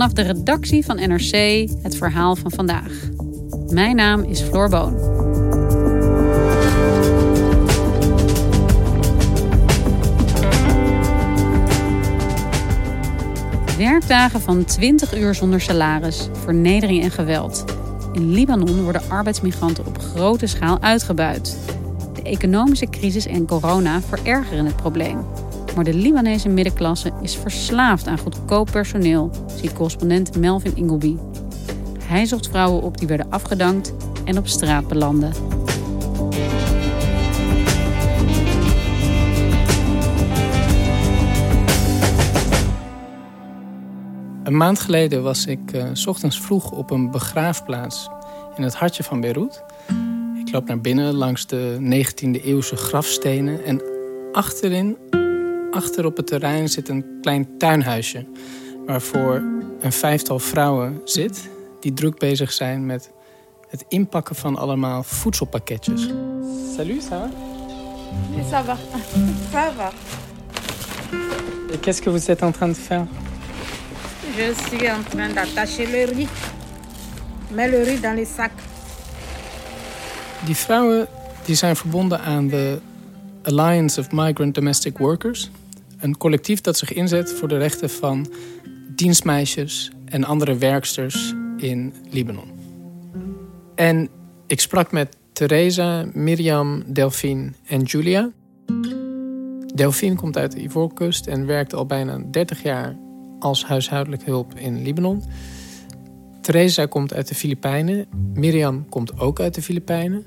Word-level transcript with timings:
Vanaf 0.00 0.14
de 0.14 0.22
redactie 0.22 0.84
van 0.84 0.96
NRC 0.96 1.68
het 1.82 1.96
verhaal 1.96 2.36
van 2.36 2.50
vandaag. 2.50 2.92
Mijn 3.68 3.96
naam 3.96 4.22
is 4.22 4.40
Floor 4.40 4.68
Boon. 4.68 4.94
Werkdagen 13.76 14.40
van 14.40 14.64
20 14.64 15.18
uur 15.18 15.34
zonder 15.34 15.60
salaris, 15.60 16.28
vernedering 16.32 17.02
en 17.02 17.10
geweld. 17.10 17.64
In 18.12 18.30
Libanon 18.30 18.82
worden 18.82 19.02
arbeidsmigranten 19.08 19.86
op 19.86 19.98
grote 19.98 20.46
schaal 20.46 20.80
uitgebuit. 20.80 21.58
De 22.14 22.22
economische 22.22 22.86
crisis 22.90 23.26
en 23.26 23.46
corona 23.46 24.00
verergeren 24.00 24.64
het 24.64 24.76
probleem. 24.76 25.18
Maar 25.80 25.92
de 25.92 25.98
Libanese 25.98 26.48
middenklasse 26.48 27.12
is 27.22 27.36
verslaafd 27.36 28.06
aan 28.06 28.18
goedkoop 28.18 28.70
personeel, 28.70 29.30
ziet 29.60 29.72
correspondent 29.72 30.36
Melvin 30.36 30.76
Ingleby. 30.76 31.16
Hij 32.04 32.26
zocht 32.26 32.48
vrouwen 32.48 32.82
op 32.82 32.98
die 32.98 33.08
werden 33.08 33.30
afgedankt 33.30 33.92
en 34.24 34.38
op 34.38 34.46
straat 34.46 34.88
belanden. 34.88 35.32
Een 44.44 44.56
maand 44.56 44.80
geleden 44.80 45.22
was 45.22 45.46
ik 45.46 45.72
uh, 45.72 45.84
s 45.92 46.06
ochtends 46.06 46.40
vroeg 46.40 46.70
op 46.70 46.90
een 46.90 47.10
begraafplaats 47.10 48.08
in 48.56 48.62
het 48.62 48.74
hartje 48.74 49.02
van 49.02 49.20
Beirut. 49.20 49.62
Ik 50.46 50.52
loop 50.52 50.66
naar 50.66 50.80
binnen 50.80 51.14
langs 51.14 51.46
de 51.46 51.76
19e 51.80 52.44
eeuwse 52.44 52.76
grafstenen 52.76 53.64
en 53.64 53.82
achterin, 54.32 54.96
achter 55.80 56.04
op 56.04 56.16
het 56.16 56.26
terrein 56.26 56.68
zit 56.68 56.88
een 56.88 57.04
klein 57.20 57.58
tuinhuisje 57.58 58.26
waarvoor 58.86 59.42
een 59.80 59.92
vijftal 59.92 60.38
vrouwen 60.38 61.00
zit 61.04 61.48
die 61.80 61.92
druk 61.92 62.18
bezig 62.18 62.52
zijn 62.52 62.86
met 62.86 63.10
het 63.68 63.84
inpakken 63.88 64.36
van 64.36 64.56
allemaal 64.56 65.02
voedselpakketjes. 65.02 66.08
Salut, 66.76 67.02
ça 67.02 67.08
va? 67.08 67.28
Ça 68.50 68.64
va. 68.64 68.76
Ça 69.52 69.72
va. 69.76 69.92
Et 71.72 71.80
qu'est-ce 71.80 72.02
que 72.02 72.10
vous 72.10 72.30
êtes 72.30 72.42
en 72.42 72.52
train 72.52 72.68
de 72.68 72.80
faire? 72.88 73.06
Je 74.36 74.52
suis 74.66 74.90
en 74.90 75.02
train 75.10 75.32
d'attacher 75.34 75.86
le 75.86 76.04
riz. 76.14 76.28
Mets 77.50 77.70
le 77.70 77.82
riz 77.82 78.00
dans 78.00 78.16
les 78.16 78.34
sacs. 78.34 78.62
Die 80.44 80.56
vrouwen 80.56 81.06
die 81.44 81.54
zijn 81.54 81.76
verbonden 81.76 82.20
aan 82.20 82.48
de 82.48 82.80
Alliance 83.42 84.00
of 84.00 84.10
Migrant 84.10 84.54
Domestic 84.54 84.98
Workers. 84.98 85.50
Een 86.00 86.16
collectief 86.16 86.60
dat 86.60 86.78
zich 86.78 86.92
inzet 86.92 87.32
voor 87.32 87.48
de 87.48 87.58
rechten 87.58 87.90
van 87.90 88.32
dienstmeisjes 88.94 89.90
en 90.04 90.24
andere 90.24 90.56
werksters 90.56 91.34
in 91.56 91.94
Libanon. 92.10 92.48
En 93.74 94.08
ik 94.46 94.60
sprak 94.60 94.92
met 94.92 95.16
Theresa, 95.32 96.06
Mirjam, 96.12 96.82
Delphine 96.86 97.52
en 97.66 97.82
Julia. 97.82 98.30
Delphine 99.74 100.14
komt 100.14 100.36
uit 100.36 100.52
de 100.52 100.62
Ivoorkust 100.62 101.26
en 101.26 101.46
werkt 101.46 101.74
al 101.74 101.86
bijna 101.86 102.18
30 102.30 102.62
jaar 102.62 102.96
als 103.38 103.64
huishoudelijk 103.64 104.24
hulp 104.24 104.54
in 104.54 104.82
Libanon. 104.82 105.22
Theresa 106.40 106.86
komt 106.86 107.14
uit 107.14 107.28
de 107.28 107.34
Filipijnen. 107.34 108.06
Mirjam 108.34 108.88
komt 108.88 109.18
ook 109.18 109.40
uit 109.40 109.54
de 109.54 109.62
Filipijnen. 109.62 110.26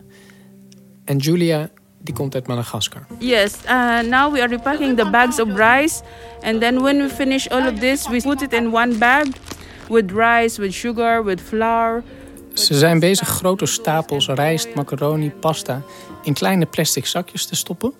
En 1.03 1.17
Julia 1.17 1.69
die 2.03 2.13
komt 2.13 2.35
uit 2.35 2.47
Madagaskar. 2.47 3.05
Yes, 3.19 3.53
uh, 3.65 3.99
now 4.01 4.33
we 4.33 4.41
are 4.41 4.47
repacking 4.47 4.97
the 4.97 5.09
bags 5.09 5.39
of 5.39 5.47
rice. 5.55 6.01
And 6.41 6.59
then 6.59 6.81
when 6.81 6.97
we 6.97 7.09
finish 7.09 7.47
all 7.49 7.67
of 7.67 7.79
this, 7.79 8.07
we 8.07 8.21
put 8.21 8.41
it 8.41 8.53
in 8.53 8.73
one 8.73 8.97
bag 8.97 9.25
with 9.89 10.11
rice, 10.11 10.61
with 10.61 10.73
sugar, 10.73 11.23
with 11.23 11.41
flour. 11.41 12.03
Ze 12.53 12.73
zijn 12.73 12.99
bezig 12.99 13.27
grote 13.27 13.65
stapels 13.65 14.27
rijst, 14.27 14.75
macaroni, 14.75 15.31
pasta 15.39 15.81
in 16.23 16.33
kleine 16.33 16.65
plastic 16.65 17.05
zakjes 17.05 17.45
te 17.45 17.55
stoppen. 17.55 17.93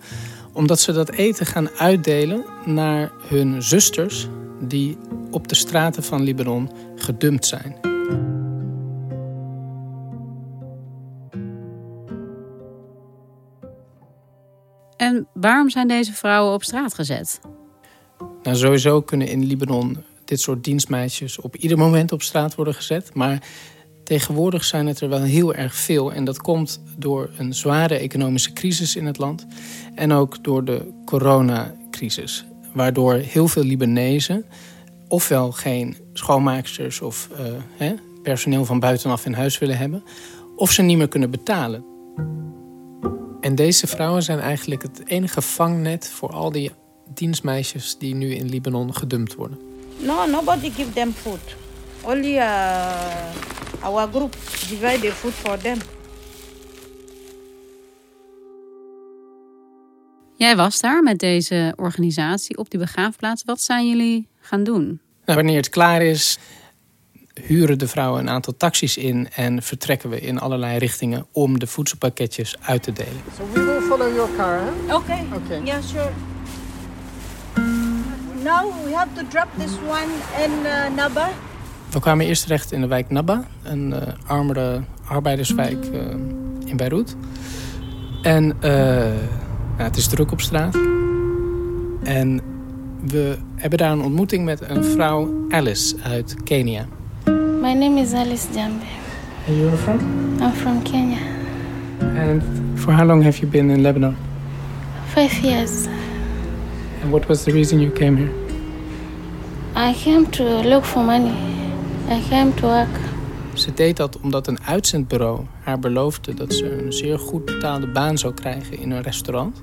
Omdat 0.52 0.80
ze 0.80 0.92
dat 0.92 1.10
eten 1.10 1.46
gaan 1.46 1.70
uitdelen 1.70 2.44
naar 2.64 3.10
hun 3.28 3.62
zusters 3.62 4.28
die 4.60 4.98
op 5.30 5.48
de 5.48 5.54
straten 5.54 6.02
van 6.02 6.22
Libanon 6.22 6.70
gedumpt 6.96 7.46
zijn. 7.46 7.76
En 15.04 15.26
waarom 15.32 15.70
zijn 15.70 15.88
deze 15.88 16.12
vrouwen 16.12 16.54
op 16.54 16.62
straat 16.62 16.94
gezet? 16.94 17.40
Nou, 18.42 18.56
sowieso 18.56 19.02
kunnen 19.02 19.28
in 19.28 19.44
Libanon 19.44 19.96
dit 20.24 20.40
soort 20.40 20.64
dienstmeisjes 20.64 21.40
op 21.40 21.56
ieder 21.56 21.78
moment 21.78 22.12
op 22.12 22.22
straat 22.22 22.54
worden 22.54 22.74
gezet. 22.74 23.14
Maar 23.14 23.42
tegenwoordig 24.04 24.64
zijn 24.64 24.86
het 24.86 25.00
er 25.00 25.08
wel 25.08 25.22
heel 25.22 25.54
erg 25.54 25.74
veel. 25.74 26.12
En 26.12 26.24
dat 26.24 26.38
komt 26.38 26.82
door 26.98 27.30
een 27.38 27.54
zware 27.54 27.94
economische 27.94 28.52
crisis 28.52 28.96
in 28.96 29.06
het 29.06 29.18
land. 29.18 29.46
En 29.94 30.12
ook 30.12 30.44
door 30.44 30.64
de 30.64 30.92
coronacrisis. 31.04 32.44
Waardoor 32.72 33.14
heel 33.14 33.48
veel 33.48 33.64
Libanezen 33.64 34.44
ofwel 35.08 35.52
geen 35.52 35.96
schoonmaaksters 36.12 37.00
of 37.00 37.28
uh, 37.32 37.38
hè, 37.76 37.94
personeel 38.22 38.64
van 38.64 38.80
buitenaf 38.80 39.26
in 39.26 39.32
huis 39.32 39.58
willen 39.58 39.78
hebben, 39.78 40.02
of 40.56 40.70
ze 40.70 40.82
niet 40.82 40.98
meer 40.98 41.08
kunnen 41.08 41.30
betalen. 41.30 41.84
En 43.44 43.54
deze 43.54 43.86
vrouwen 43.86 44.22
zijn 44.22 44.40
eigenlijk 44.40 44.82
het 44.82 45.02
enige 45.06 45.42
vangnet 45.42 46.08
voor 46.08 46.32
al 46.32 46.52
die 46.52 46.70
dienstmeisjes 47.14 47.98
die 47.98 48.14
nu 48.14 48.34
in 48.34 48.48
Libanon 48.48 48.94
gedumpt 48.94 49.34
worden. 49.34 49.58
No, 49.98 50.26
nobody 50.26 50.70
give 50.70 50.92
them 50.92 51.12
food. 51.12 51.56
Only 52.02 52.36
uh, 52.36 53.82
our 53.82 54.08
group 54.08 54.32
divide 54.68 54.98
the 54.98 55.12
food 55.12 55.32
for 55.32 55.58
them. 55.58 55.78
Jij 60.36 60.56
was 60.56 60.80
daar 60.80 61.02
met 61.02 61.18
deze 61.18 61.72
organisatie 61.76 62.58
op 62.58 62.70
die 62.70 62.80
begraafplaats. 62.80 63.44
Wat 63.44 63.60
zijn 63.60 63.88
jullie 63.88 64.28
gaan 64.40 64.64
doen? 64.64 65.00
Nou, 65.24 65.38
wanneer 65.38 65.56
het 65.56 65.68
klaar 65.68 66.02
is, 66.02 66.38
huren 67.34 67.78
de 67.78 67.88
vrouwen 67.88 68.20
een 68.20 68.30
aantal 68.30 68.56
taxis 68.56 68.96
in 68.96 69.28
en 69.34 69.62
vertrekken 69.62 70.10
we 70.10 70.20
in 70.20 70.38
allerlei 70.38 70.78
richtingen 70.78 71.26
om 71.32 71.58
de 71.58 71.66
voedselpakketjes 71.66 72.56
uit 72.60 72.82
te 72.82 72.92
delen. 72.92 73.20
So 73.36 73.44
we 73.52 73.64
will 73.64 73.80
follow 73.80 74.14
your 74.14 74.30
car, 74.36 74.58
huh? 74.58 74.96
Okay. 74.96 75.24
Okay. 75.34 75.60
Yeah, 75.64 75.82
sure. 75.82 76.10
Now 78.42 78.72
we 78.84 78.94
have 78.94 79.08
to 79.14 79.22
drop 79.28 79.48
this 79.58 79.72
one 79.88 80.44
in 80.44 80.50
uh, 80.64 80.96
Naba. 80.96 81.28
We 81.90 82.00
kwamen 82.00 82.26
eerst 82.26 82.42
terecht 82.42 82.72
in 82.72 82.80
de 82.80 82.86
wijk 82.86 83.10
Naba, 83.10 83.44
een 83.62 83.90
uh, 83.90 83.98
armere 84.26 84.82
arbeiderswijk 85.04 85.86
uh, 85.92 86.00
in 86.64 86.76
Beirut. 86.76 87.16
En 88.22 88.44
uh, 88.44 88.70
nou, 89.76 89.82
het 89.82 89.96
is 89.96 90.06
druk 90.06 90.32
op 90.32 90.40
straat. 90.40 90.74
En 92.02 92.40
we 93.06 93.38
hebben 93.54 93.78
daar 93.78 93.92
een 93.92 94.02
ontmoeting 94.02 94.44
met 94.44 94.60
een 94.60 94.84
vrouw, 94.84 95.46
Alice, 95.48 95.96
uit 96.02 96.36
Kenia. 96.44 96.86
My 97.64 97.72
name 97.72 97.96
is 97.96 98.12
Alice 98.12 98.46
Jambe. 98.54 98.86
And 99.46 99.56
you 99.56 99.68
are 99.68 99.76
from? 99.78 99.98
I'm 100.42 100.52
from 100.52 100.82
Kenya. 100.82 101.18
And 102.00 102.42
for 102.78 102.92
how 102.92 103.06
long 103.06 103.22
have 103.22 103.38
you 103.38 103.48
been 103.48 103.70
in 103.70 103.82
Lebanon? 103.82 104.16
Five 105.14 105.32
years. 105.42 105.86
And 107.00 107.10
what 107.10 107.26
was 107.26 107.44
the 107.44 107.52
reason 107.52 107.80
you 107.80 107.90
came 107.90 108.18
here? 108.18 108.32
I 109.74 109.94
came 109.94 110.26
to 110.32 110.44
look 110.44 110.84
for 110.84 111.02
money. 111.02 111.34
I 112.10 112.20
came 112.28 112.52
to 112.54 112.66
work. 112.66 113.00
Ze 113.54 113.74
deed 113.74 113.96
dat 113.96 114.20
omdat 114.20 114.46
een 114.46 114.58
uitzendbureau 114.64 115.40
haar 115.60 115.78
beloofde 115.78 116.34
dat 116.34 116.54
ze 116.54 116.82
een 116.82 116.92
zeer 116.92 117.18
goed 117.18 117.44
betaalde 117.44 117.86
baan 117.86 118.18
zou 118.18 118.34
krijgen 118.34 118.78
in 118.78 118.90
een 118.90 119.02
restaurant. 119.02 119.62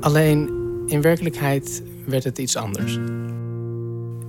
Alleen 0.00 0.50
in 0.86 1.00
werkelijkheid 1.00 1.82
werd 2.06 2.24
het 2.24 2.38
iets 2.38 2.56
anders. 2.56 2.98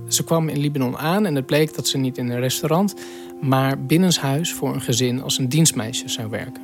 Ze 0.08 0.24
kwam 0.24 0.48
in 0.48 0.58
Libanon 0.58 0.96
aan 0.96 1.26
en 1.26 1.34
het 1.34 1.46
bleek 1.46 1.74
dat 1.74 1.88
ze 1.88 1.98
niet 1.98 2.18
in 2.18 2.30
een 2.30 2.40
restaurant, 2.40 2.94
maar 3.40 3.78
binnenshuis 3.78 4.52
voor 4.52 4.74
een 4.74 4.80
gezin 4.80 5.22
als 5.22 5.38
een 5.38 5.48
dienstmeisje 5.48 6.08
zou 6.08 6.30
werken. 6.30 6.62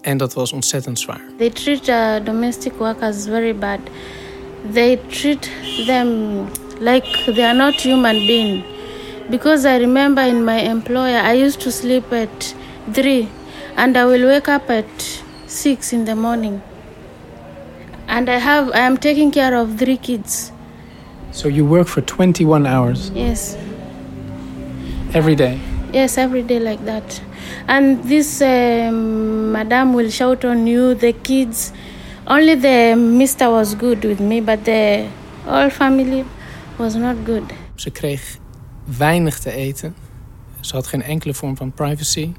En 0.00 0.16
dat 0.16 0.34
was 0.34 0.52
ontzettend 0.52 0.98
zwaar. 0.98 1.20
They 1.36 1.50
treat 1.50 1.88
uh, 1.88 2.24
domestic 2.24 2.72
workers 2.72 3.24
very 3.24 3.54
bad. 3.54 3.78
They 4.72 4.98
treat 5.08 5.50
them 5.86 6.08
like 6.80 7.32
they 7.34 7.44
are 7.44 7.56
not 7.56 7.74
human 7.74 8.26
being. 8.26 8.64
Because 9.30 9.68
I 9.68 9.78
remember 9.78 10.26
in 10.26 10.44
my 10.44 10.60
employer, 10.60 11.32
I 11.34 11.44
used 11.44 11.60
to 11.60 11.70
sleep 11.70 12.12
at 12.12 12.54
three, 12.92 13.28
and 13.74 13.96
I 13.96 14.04
will 14.04 14.26
wake 14.26 14.48
up 14.48 14.70
at 14.70 15.20
six 15.46 15.92
in 15.92 16.04
the 16.04 16.14
morning. 16.14 16.60
And 18.06 18.28
I 18.28 18.38
have 18.38 18.70
I 18.74 18.86
am 18.86 18.96
taking 18.96 19.30
care 19.32 19.60
of 19.60 19.76
three 19.76 19.98
kids. 19.98 20.52
So 21.38 21.46
you 21.48 21.64
work 21.64 21.86
for 21.86 22.00
21 22.02 22.66
hours 22.66 23.12
Yes, 23.14 23.56
every 25.14 25.36
day. 25.36 25.58
yes, 25.92 26.16
every 26.18 26.42
day 26.42 26.58
like 26.58 26.84
that. 26.84 27.20
And 27.68 28.02
this 28.08 28.40
um, 28.42 29.52
madam 29.52 29.92
will 29.94 30.10
shout 30.10 30.44
on 30.44 30.66
you, 30.66 30.94
the 30.96 31.12
kids. 31.12 31.72
Only 32.26 32.56
the 32.56 32.96
mister 32.96 33.48
was 33.50 33.76
good 33.76 34.04
with 34.04 34.18
me, 34.20 34.40
but 34.40 34.64
the 34.64 35.06
whole 35.46 35.70
family 35.70 36.24
was 36.76 36.96
not 36.96 37.16
good. 37.24 37.44
Ze 37.74 37.90
kreeg 37.90 38.38
weinig 38.98 39.38
te 39.38 39.52
eten. 39.52 39.94
Ze 40.60 40.74
had 40.74 40.86
geen 40.86 41.02
enkele 41.02 41.34
vorm 41.34 41.56
van 41.56 41.72
privacy. 41.72 42.32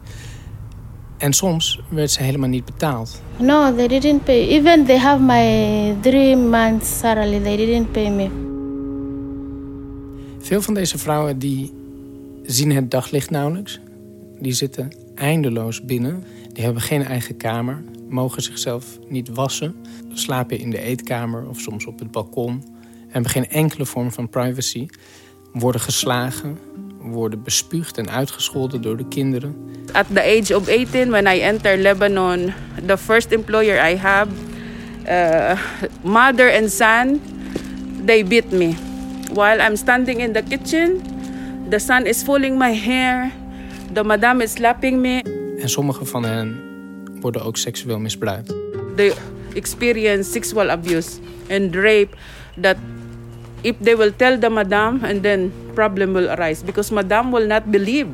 En 1.18 1.34
soms 1.34 1.80
werd 1.90 2.12
ze 2.12 2.24
helemaal 2.24 2.50
niet 2.50 2.66
betaald. 2.66 3.22
No, 3.38 3.76
they 3.76 3.88
didn't 3.88 4.24
pay. 4.24 4.48
Even 4.48 4.86
they 4.86 4.98
have 4.98 5.22
my 5.22 5.96
three 6.02 6.36
months 6.36 7.00
salary, 7.00 7.40
they 7.42 7.56
didn't 7.58 7.92
pay 7.92 8.10
me. 8.10 8.48
Veel 10.50 10.62
van 10.62 10.74
deze 10.74 10.98
vrouwen 10.98 11.40
die 11.40 11.74
zien 12.44 12.72
het 12.72 12.92
daglicht 12.92 13.30
nauwelijks. 13.30 13.80
Die 14.40 14.54
zitten 14.54 14.90
eindeloos 15.16 15.86
binnen. 15.86 16.24
Die 16.54 16.64
hebben 16.64 16.82
geen 16.82 17.04
eigen 17.04 17.38
kamer. 17.38 17.84
Mogen 18.08 18.42
zichzelf 18.42 18.86
niet 19.08 19.30
wassen. 19.30 19.76
Slapen 20.14 20.60
in 20.60 20.70
de 20.70 20.82
eetkamer 20.82 21.48
of 21.48 21.60
soms 21.60 21.86
op 21.86 22.00
het 22.00 22.12
balkon. 22.12 22.64
Hebben 23.08 23.32
geen 23.32 23.48
enkele 23.50 23.86
vorm 23.86 24.12
van 24.12 24.30
privacy. 24.30 24.88
Worden 25.54 25.82
geslagen. 25.82 26.58
Worden 27.02 27.44
bespuugd 27.44 27.98
en 27.98 28.10
uitgescholden 28.10 28.82
door 28.82 28.98
de 28.98 29.08
kinderen. 29.08 29.56
At 29.92 30.06
the 30.14 30.22
age 30.22 30.56
of 30.56 30.70
18, 30.70 31.10
when 31.10 31.36
I 31.36 31.40
entered 31.40 31.80
Lebanon, 31.80 32.54
the 32.86 32.98
first 32.98 33.32
employer 33.32 33.92
I 33.92 33.96
have, 33.96 34.30
uh, 35.08 35.60
mother 36.02 36.62
and 36.62 36.72
son, 36.72 37.22
they 38.06 38.26
beat 38.26 38.52
me. 38.52 38.89
While 39.34 39.62
I'm 39.62 39.76
standing 39.76 40.22
in 40.22 40.34
the 40.34 40.42
kitchen, 40.42 41.02
the 41.70 41.80
son 41.80 42.06
is 42.06 42.24
pulling 42.24 42.58
my 42.58 42.74
hair, 42.74 43.32
the 43.94 44.04
madam 44.04 44.42
is 44.42 44.52
slapping 44.52 45.02
me. 45.02 45.22
En 45.62 45.70
sommige 45.70 46.06
van 46.06 46.24
hen 46.24 46.62
worden 47.22 47.44
ook 47.44 47.58
seksueel 47.58 48.00
misbruikt. 48.00 48.54
They 48.96 49.14
experience 49.54 50.32
sexual 50.32 50.70
abuse 50.70 51.20
and 51.50 51.76
rape 51.76 52.16
that 52.62 52.78
if 53.62 53.76
they 53.82 53.96
will 53.96 54.12
tell 54.16 54.40
the 54.40 54.50
madam 54.50 55.04
and 55.04 55.24
then 55.24 55.52
problem 55.74 56.14
will 56.14 56.30
arise 56.30 56.64
because 56.64 56.94
madam 56.94 57.32
will 57.32 57.48
not 57.48 57.64
believe 57.72 58.08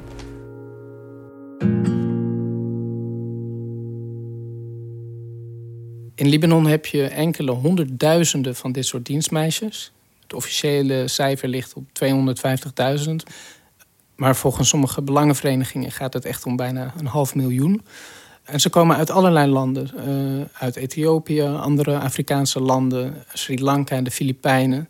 In 6.15 6.27
Libanon 6.29 6.65
heb 6.65 6.85
je 6.85 7.03
enkele 7.03 7.51
honderdduizenden 7.51 8.55
van 8.55 8.71
dit 8.71 8.85
soort 8.85 9.05
dienstmeisjes. 9.05 9.94
Officiële 10.35 11.07
cijfer 11.07 11.47
ligt 11.47 11.73
op 11.73 11.83
250.000. 13.05 13.13
Maar 14.15 14.35
volgens 14.35 14.69
sommige 14.69 15.01
belangenverenigingen 15.01 15.91
gaat 15.91 16.13
het 16.13 16.25
echt 16.25 16.45
om 16.45 16.55
bijna 16.55 16.93
een 16.97 17.05
half 17.05 17.35
miljoen. 17.35 17.85
En 18.43 18.59
ze 18.59 18.69
komen 18.69 18.95
uit 18.95 19.09
allerlei 19.09 19.51
landen. 19.51 19.91
eh, 19.95 20.61
uit 20.61 20.75
Ethiopië, 20.75 21.41
andere 21.41 21.99
Afrikaanse 21.99 22.59
landen, 22.59 23.23
Sri 23.33 23.61
Lanka 23.61 23.95
en 23.95 24.03
de 24.03 24.11
Filipijnen. 24.11 24.89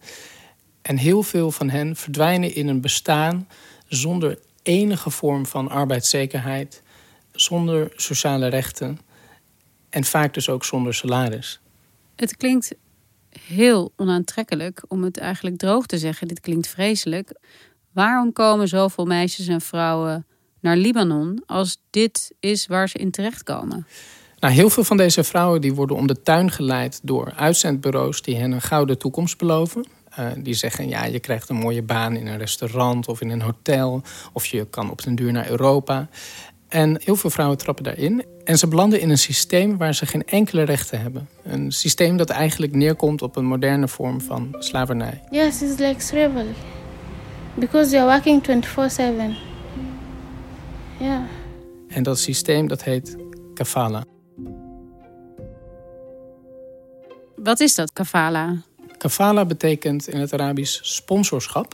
En 0.81 0.97
heel 0.97 1.23
veel 1.23 1.51
van 1.51 1.69
hen 1.69 1.95
verdwijnen 1.95 2.55
in 2.55 2.67
een 2.67 2.81
bestaan 2.81 3.47
zonder 3.87 4.39
enige 4.63 5.09
vorm 5.09 5.45
van 5.45 5.69
arbeidszekerheid, 5.69 6.81
zonder 7.31 7.91
sociale 7.95 8.47
rechten 8.47 8.99
en 9.89 10.03
vaak 10.03 10.33
dus 10.33 10.49
ook 10.49 10.65
zonder 10.65 10.93
salaris. 10.93 11.59
Het 12.15 12.37
klinkt 12.37 12.75
heel 13.39 13.93
onaantrekkelijk 13.95 14.83
om 14.87 15.03
het 15.03 15.17
eigenlijk 15.17 15.57
droog 15.57 15.85
te 15.85 15.97
zeggen. 15.97 16.27
Dit 16.27 16.39
klinkt 16.39 16.67
vreselijk. 16.67 17.39
Waarom 17.91 18.33
komen 18.33 18.67
zoveel 18.67 19.05
meisjes 19.05 19.47
en 19.47 19.61
vrouwen 19.61 20.25
naar 20.59 20.77
Libanon 20.77 21.43
als 21.45 21.81
dit 21.89 22.31
is 22.39 22.67
waar 22.67 22.89
ze 22.89 22.97
in 22.97 23.11
terechtkomen? 23.11 23.87
Nou, 24.39 24.53
heel 24.53 24.69
veel 24.69 24.83
van 24.83 24.97
deze 24.97 25.23
vrouwen 25.23 25.61
die 25.61 25.73
worden 25.73 25.95
om 25.95 26.07
de 26.07 26.21
tuin 26.21 26.51
geleid 26.51 26.99
door 27.03 27.33
uitzendbureaus 27.35 28.21
die 28.21 28.35
hen 28.37 28.51
een 28.51 28.61
gouden 28.61 28.97
toekomst 28.97 29.37
beloven. 29.37 29.85
Eh, 30.09 30.27
die 30.37 30.53
zeggen, 30.53 30.87
ja, 30.89 31.05
je 31.05 31.19
krijgt 31.19 31.49
een 31.49 31.55
mooie 31.55 31.81
baan 31.81 32.15
in 32.15 32.27
een 32.27 32.37
restaurant 32.37 33.07
of 33.07 33.21
in 33.21 33.29
een 33.29 33.41
hotel. 33.41 34.01
Of 34.33 34.45
je 34.45 34.65
kan 34.65 34.91
op 34.91 35.03
den 35.03 35.15
duur 35.15 35.31
naar 35.31 35.49
Europa. 35.49 36.09
En 36.67 37.01
heel 37.03 37.15
veel 37.15 37.29
vrouwen 37.29 37.57
trappen 37.57 37.83
daarin. 37.83 38.25
En 38.43 38.57
ze 38.57 38.67
belanden 38.67 39.01
in 39.01 39.09
een 39.09 39.17
systeem 39.17 39.77
waar 39.77 39.95
ze 39.95 40.05
geen 40.05 40.25
enkele 40.25 40.63
rechten 40.63 41.01
hebben. 41.01 41.29
Een 41.43 41.71
systeem 41.71 42.17
dat 42.17 42.29
eigenlijk 42.29 42.73
neerkomt 42.73 43.21
op 43.21 43.35
een 43.35 43.45
moderne 43.45 43.87
vorm 43.87 44.21
van 44.21 44.55
slavernij. 44.59 45.21
Yes, 45.31 45.61
it's 45.61 45.77
like 45.79 46.01
slavery. 46.01 46.53
Because 47.53 47.91
you're 47.91 48.11
working 48.11 48.65
24-7. 48.65 49.53
Yeah. 50.99 51.21
En 51.87 52.03
dat 52.03 52.19
systeem 52.19 52.67
dat 52.67 52.83
heet 52.83 53.17
kafala. 53.53 54.03
Wat 57.35 57.59
is 57.59 57.75
dat, 57.75 57.93
kafala? 57.93 58.61
Kafala 58.97 59.45
betekent 59.45 60.07
in 60.07 60.19
het 60.19 60.33
Arabisch 60.33 60.79
sponsorschap. 60.81 61.73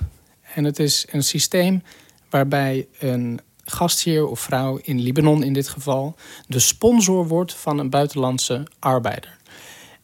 En 0.56 0.64
het 0.64 0.80
is 0.80 1.08
een 1.12 1.24
systeem 1.24 1.84
waarbij 2.30 2.88
een 3.00 3.40
gastheer 3.72 4.28
of 4.28 4.40
vrouw 4.40 4.80
in 4.82 5.00
Libanon 5.00 5.44
in 5.44 5.54
dit 5.54 5.68
geval 5.68 6.16
de 6.48 6.60
sponsor 6.60 7.28
wordt 7.28 7.54
van 7.54 7.78
een 7.78 7.90
buitenlandse 7.90 8.68
arbeider. 8.80 9.38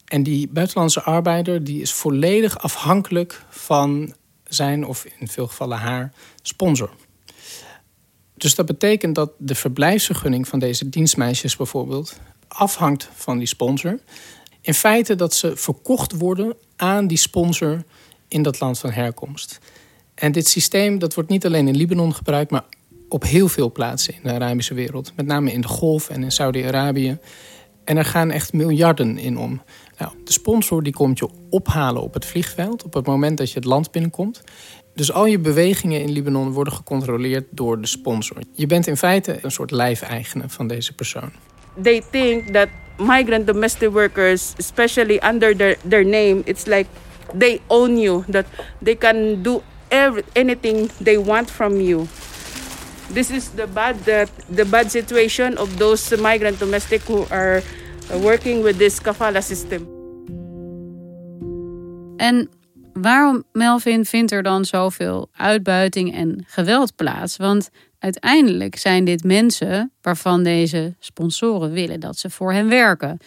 En 0.04 0.22
die 0.22 0.48
buitenlandse 0.48 1.02
arbeider 1.02 1.64
die 1.64 1.80
is 1.80 1.92
volledig 1.92 2.58
afhankelijk 2.58 3.44
van 3.48 4.14
zijn 4.44 4.86
of 4.86 5.04
in 5.18 5.28
veel 5.28 5.46
gevallen 5.46 5.78
haar 5.78 6.12
sponsor. 6.42 6.90
Dus 8.34 8.54
dat 8.54 8.66
betekent 8.66 9.14
dat 9.14 9.30
de 9.38 9.54
verblijfsvergunning 9.54 10.48
van 10.48 10.58
deze 10.58 10.88
dienstmeisjes 10.88 11.56
bijvoorbeeld 11.56 12.16
afhangt 12.48 13.08
van 13.14 13.38
die 13.38 13.46
sponsor. 13.46 13.98
In 14.60 14.74
feite 14.74 15.14
dat 15.14 15.34
ze 15.34 15.56
verkocht 15.56 16.12
worden 16.12 16.56
aan 16.76 17.06
die 17.06 17.16
sponsor 17.16 17.84
in 18.28 18.42
dat 18.42 18.60
land 18.60 18.78
van 18.78 18.90
herkomst. 18.90 19.58
En 20.14 20.32
dit 20.32 20.48
systeem 20.48 20.98
dat 20.98 21.14
wordt 21.14 21.30
niet 21.30 21.46
alleen 21.46 21.68
in 21.68 21.76
Libanon 21.76 22.14
gebruikt, 22.14 22.50
maar 22.50 22.64
op 23.08 23.22
heel 23.22 23.48
veel 23.48 23.72
plaatsen 23.72 24.14
in 24.14 24.20
de 24.22 24.32
Arabische 24.32 24.74
wereld. 24.74 25.12
Met 25.16 25.26
name 25.26 25.52
in 25.52 25.60
de 25.60 25.68
Golf 25.68 26.08
en 26.08 26.22
in 26.22 26.32
Saudi-Arabië. 26.32 27.18
En 27.84 27.96
er 27.96 28.04
gaan 28.04 28.30
echt 28.30 28.52
miljarden 28.52 29.18
in 29.18 29.38
om. 29.38 29.62
Nou, 29.98 30.12
de 30.24 30.32
sponsor 30.32 30.82
die 30.82 30.92
komt 30.92 31.18
je 31.18 31.28
ophalen 31.50 32.02
op 32.02 32.14
het 32.14 32.24
vliegveld 32.24 32.84
op 32.84 32.94
het 32.94 33.06
moment 33.06 33.38
dat 33.38 33.48
je 33.48 33.54
het 33.54 33.64
land 33.64 33.90
binnenkomt. 33.90 34.42
Dus 34.94 35.12
al 35.12 35.26
je 35.26 35.38
bewegingen 35.38 36.02
in 36.02 36.10
Libanon 36.10 36.52
worden 36.52 36.72
gecontroleerd 36.72 37.44
door 37.50 37.80
de 37.80 37.86
sponsor. 37.86 38.36
Je 38.52 38.66
bent 38.66 38.86
in 38.86 38.96
feite 38.96 39.38
een 39.42 39.50
soort 39.50 39.70
lijfeigene 39.70 40.44
van 40.46 40.66
deze 40.66 40.94
persoon. 40.94 41.30
they 41.78 42.02
think 42.10 42.52
that 42.52 42.68
migrant 42.98 43.46
domestic 43.46 43.90
workers, 43.90 44.54
especially 44.58 45.18
under 45.22 45.54
their, 45.54 45.76
their 45.84 46.04
name, 46.04 46.42
it's 46.46 46.66
like 46.66 46.86
they 47.34 47.60
own 47.70 47.96
you, 47.96 48.24
that 48.28 48.46
they 48.82 48.94
can 48.94 49.42
do 49.42 49.62
every, 49.90 50.24
anything 50.34 50.90
they 51.00 51.16
want 51.16 51.50
from 51.50 51.80
you. 51.80 52.08
This 53.12 53.30
is 53.30 53.48
the 53.54 53.66
bad 53.72 54.04
that 54.04 54.28
the 54.54 54.64
bad 54.64 54.90
situation 54.90 55.58
of 55.58 55.76
those 55.76 56.16
migrant 56.16 56.58
domestic 56.58 57.00
who 57.00 57.24
are 57.30 57.62
working 58.20 58.62
with 58.62 58.78
this 58.78 59.00
kafala 59.00 59.40
system. 59.40 59.88
En 62.16 62.48
waarom, 62.92 63.44
Melvin, 63.52 64.04
vindt 64.04 64.32
er 64.32 64.42
dan 64.42 64.64
zoveel 64.64 65.28
uitbuiting 65.32 66.14
en 66.14 66.44
geweld 66.46 66.96
plaats? 66.96 67.36
Want 67.36 67.70
uiteindelijk 67.98 68.76
zijn 68.76 69.04
dit 69.04 69.24
mensen 69.24 69.92
waarvan 70.02 70.42
deze 70.42 70.94
sponsoren 70.98 71.70
willen 71.70 72.00
dat 72.00 72.18
ze 72.18 72.30
voor 72.30 72.52
hen 72.52 72.68
werken. 72.68 73.18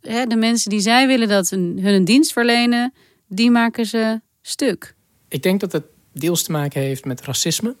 Hè, 0.00 0.26
De 0.26 0.36
mensen 0.36 0.70
die 0.70 0.80
zij 0.80 1.06
willen 1.06 1.28
dat 1.28 1.50
hun 1.50 1.84
een 1.84 2.04
dienst 2.04 2.32
verlenen, 2.32 2.92
die 3.28 3.50
maken 3.50 3.86
ze 3.86 4.20
stuk. 4.42 4.94
Ik 5.28 5.42
denk 5.42 5.60
dat 5.60 5.72
het 5.72 5.84
deels 6.12 6.42
te 6.42 6.52
maken 6.52 6.80
heeft 6.80 7.04
met 7.04 7.20
racisme. 7.20 7.74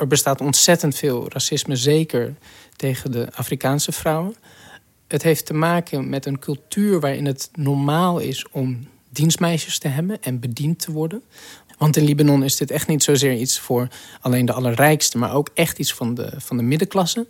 Er 0.00 0.06
bestaat 0.06 0.40
ontzettend 0.40 0.96
veel 0.96 1.28
racisme, 1.28 1.76
zeker 1.76 2.34
tegen 2.76 3.12
de 3.12 3.28
Afrikaanse 3.34 3.92
vrouwen. 3.92 4.34
Het 5.08 5.22
heeft 5.22 5.46
te 5.46 5.54
maken 5.54 6.08
met 6.08 6.26
een 6.26 6.38
cultuur 6.38 7.00
waarin 7.00 7.26
het 7.26 7.50
normaal 7.54 8.18
is 8.18 8.46
om 8.50 8.88
dienstmeisjes 9.10 9.78
te 9.78 9.88
hebben 9.88 10.22
en 10.22 10.40
bediend 10.40 10.78
te 10.78 10.92
worden. 10.92 11.22
Want 11.78 11.96
in 11.96 12.04
Libanon 12.04 12.44
is 12.44 12.56
dit 12.56 12.70
echt 12.70 12.88
niet 12.88 13.02
zozeer 13.02 13.34
iets 13.34 13.58
voor 13.58 13.88
alleen 14.20 14.46
de 14.46 14.52
allerrijkste, 14.52 15.18
maar 15.18 15.34
ook 15.34 15.50
echt 15.54 15.78
iets 15.78 15.94
van 15.94 16.14
de, 16.14 16.32
van 16.36 16.56
de 16.56 16.62
middenklasse. 16.62 17.26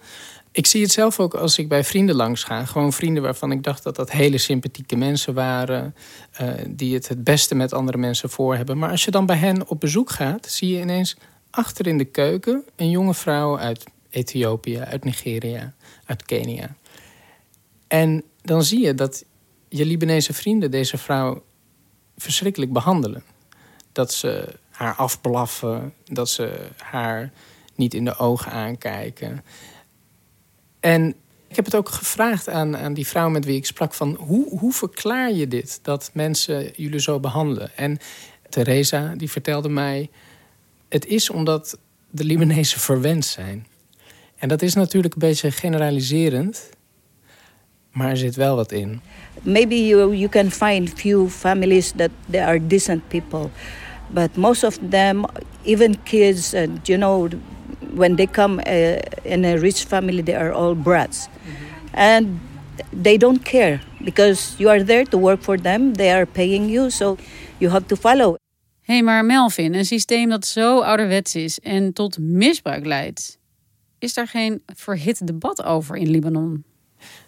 Ik 0.53 0.67
zie 0.67 0.83
het 0.83 0.93
zelf 0.93 1.21
ook 1.21 1.35
als 1.35 1.59
ik 1.59 1.69
bij 1.69 1.85
vrienden 1.85 2.15
langs 2.15 2.45
ga. 2.45 2.65
Gewoon 2.65 2.93
vrienden 2.93 3.23
waarvan 3.23 3.53
ik 3.53 3.63
dacht 3.63 3.83
dat 3.83 3.97
dat 3.97 4.11
hele 4.11 4.39
sympathieke 4.39 4.97
mensen 4.97 5.35
waren. 5.35 5.95
Uh, 6.41 6.51
die 6.69 6.95
het 6.95 7.09
het 7.09 7.25
beste 7.25 7.55
met 7.55 7.73
andere 7.73 7.99
mensen 7.99 8.31
voor 8.31 8.57
hebben. 8.57 8.79
Maar 8.79 8.91
als 8.91 9.05
je 9.05 9.11
dan 9.11 9.27
bij 9.27 9.37
hen 9.37 9.69
op 9.69 9.81
bezoek 9.81 10.11
gaat, 10.11 10.47
zie 10.47 10.75
je 10.75 10.81
ineens 10.81 11.17
achter 11.51 11.87
in 11.87 11.99
de 11.99 12.05
keuken 12.05 12.65
een 12.77 12.91
jonge 12.91 13.15
vrouw 13.15 13.59
uit 13.59 13.85
Ethiopië, 14.11 14.79
uit 14.79 15.05
Nigeria, 15.05 15.75
uit 16.05 16.25
Kenia. 16.25 16.75
En 17.89 18.25
dan 18.43 18.63
zie 18.63 18.81
je 18.81 18.95
dat 18.95 19.25
je 19.69 19.87
Libanese 19.87 20.33
vrienden 20.33 20.71
deze 20.71 20.99
vrouw 20.99 21.43
verschrikkelijk 22.17 22.73
behandelen. 22.73 23.23
Dat 23.93 24.13
ze 24.13 24.59
haar 24.71 24.95
afblaffen, 24.95 25.95
dat 26.05 26.29
ze 26.29 26.69
haar 26.77 27.33
niet 27.75 27.95
in 27.95 28.05
de 28.05 28.17
ogen 28.17 28.53
aankijken. 28.53 29.45
En 30.81 31.15
ik 31.49 31.57
heb 31.57 31.65
het 31.65 31.75
ook 31.75 31.89
gevraagd 31.89 32.49
aan, 32.49 32.77
aan 32.77 32.95
die 32.95 33.07
vrouw 33.07 33.29
met 33.29 33.45
wie 33.45 33.57
ik 33.57 33.67
sprak: 33.67 33.95
van 33.95 34.15
hoe, 34.15 34.59
hoe 34.59 34.73
verklaar 34.73 35.33
je 35.33 35.49
dit 35.49 35.79
dat 35.83 36.11
mensen 36.13 36.73
jullie 36.77 37.01
zo 37.01 37.21
behandelen? 37.21 37.77
En 37.77 37.99
Theresa 38.49 39.15
die 39.17 39.31
vertelde 39.31 39.69
mij: 39.69 40.11
het 40.91 41.07
is 41.07 41.31
omdat 41.31 41.79
de 42.11 42.25
Libanezen 42.25 42.81
verwend 42.81 43.25
zijn. 43.25 43.67
En 44.37 44.49
dat 44.49 44.63
is 44.63 44.75
natuurlijk 44.75 45.15
een 45.15 45.21
beetje 45.21 45.51
generaliserend, 45.51 46.71
maar 47.93 48.09
er 48.09 48.17
zit 48.17 48.37
wel 48.37 48.57
wat 48.57 48.73
in. 48.73 49.01
Maybe 49.43 49.87
you, 49.87 50.17
you 50.17 50.29
can 50.29 50.51
find 50.51 50.91
few 50.97 51.29
families 51.29 51.93
that 51.97 52.11
they 52.31 52.45
are 52.45 52.67
decent 52.67 53.09
people, 53.09 53.49
but 54.09 54.37
most 54.37 54.65
of 54.65 54.79
them, 54.89 55.25
even 55.63 56.03
kids, 56.03 56.55
and 56.55 56.87
you 56.87 56.99
know, 56.99 57.29
when 57.95 58.17
they 58.17 58.27
come 58.27 58.61
uh, 58.67 58.99
in 59.23 59.45
a 59.45 59.57
rich 59.57 59.85
family, 59.85 60.23
they 60.23 60.37
are 60.37 60.53
all 60.53 60.75
brats. 60.75 61.29
Mm-hmm. 61.29 61.89
And 61.93 62.41
they 63.03 63.17
don't 63.17 63.45
care 63.45 63.81
because 64.05 64.55
you 64.59 64.69
are 64.69 64.83
there 64.83 65.05
to 65.05 65.19
work 65.19 65.43
for 65.43 65.59
them. 65.59 65.95
They 65.95 66.11
are 66.11 66.27
paying 66.27 66.69
you, 66.69 66.91
so 66.91 67.17
you 67.59 67.71
have 67.71 67.87
to 67.87 67.97
follow. 67.97 68.37
Hé, 68.83 68.95
hey, 68.95 69.03
maar 69.03 69.25
Melvin, 69.25 69.75
een 69.75 69.85
systeem 69.85 70.29
dat 70.29 70.47
zo 70.47 70.81
ouderwets 70.81 71.35
is 71.35 71.61
en 71.61 71.93
tot 71.93 72.19
misbruik 72.19 72.87
leidt. 72.87 73.39
Is 73.99 74.15
daar 74.15 74.29
geen 74.29 74.63
verhit 74.67 75.27
debat 75.27 75.63
over 75.63 75.97
in 75.97 76.11
Libanon? 76.11 76.65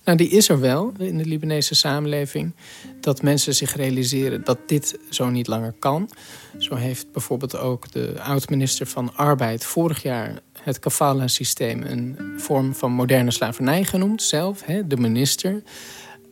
Nou, 0.05 0.19
die 0.19 0.29
is 0.29 0.49
er 0.49 0.61
wel 0.61 0.93
in 0.99 1.19
de 1.19 1.25
Libanese 1.25 1.75
samenleving. 1.75 2.55
Dat 3.01 3.23
mensen 3.23 3.55
zich 3.55 3.77
realiseren 3.77 4.45
dat 4.45 4.59
dit 4.67 4.99
zo 5.11 5.31
niet 5.31 5.47
langer 5.47 5.75
kan. 5.79 6.11
Zo 6.59 6.75
heeft 6.75 7.13
bijvoorbeeld 7.13 7.57
ook 7.57 7.93
de 7.93 8.21
oud-minister 8.21 8.87
van 8.87 9.17
Arbeid 9.17 9.65
vorig 9.65 10.03
jaar 10.03 10.41
het 10.63 10.79
kafala-systeem 10.79 11.83
een 11.83 12.19
vorm 12.37 12.75
van 12.75 12.93
moderne 12.93 13.31
slavernij 13.31 13.85
genoemd, 13.85 14.23
zelf, 14.23 14.65
hè, 14.65 14.87
de 14.87 14.97
minister. 14.97 15.63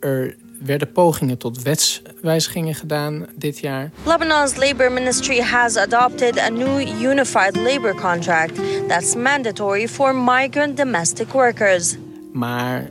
Er 0.01 0.37
werden 0.61 0.93
pogingen 0.93 1.39
tot 1.39 1.63
wetswijzigingen 1.63 2.75
gedaan 2.75 3.27
dit 3.37 3.59
jaar. 3.59 3.91
Lebanon's 4.05 4.57
labor 4.57 4.93
ministry 4.93 5.41
has 5.41 5.77
adopted 5.77 6.39
a 6.39 6.49
new 6.49 6.81
unified 7.03 7.57
labor 7.57 7.95
contract 7.95 8.61
that's 8.89 9.15
mandatory 9.15 9.89
for 9.89 10.15
migrant 10.15 10.77
domestic 10.77 11.29
workers. 11.29 11.97
Maar 12.33 12.91